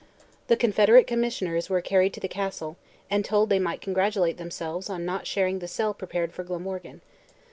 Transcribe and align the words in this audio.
The 0.47 0.57
Confederate 0.57 1.05
Commissioners 1.05 1.69
were 1.69 1.79
carried 1.79 2.11
to 2.15 2.19
the 2.19 2.27
castle, 2.27 2.75
and 3.11 3.23
told 3.23 3.49
they 3.49 3.59
might 3.59 3.81
congratulate 3.81 4.37
themselves 4.37 4.89
on 4.89 5.05
not 5.05 5.27
sharing 5.27 5.59
the 5.59 5.67
cell 5.67 5.93
prepared 5.93 6.33
for 6.33 6.43
Glamorgan. 6.43 7.01